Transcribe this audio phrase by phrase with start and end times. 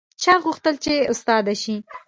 [0.21, 1.75] چا غوښتل چې استاده شي